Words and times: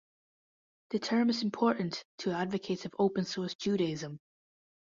The 0.89 0.97
term 0.97 1.29
is 1.29 1.43
important 1.43 2.03
to 2.17 2.31
advocates 2.31 2.85
of 2.85 2.95
Open 2.97 3.23
Source 3.23 3.53
Judaism. 3.53 4.19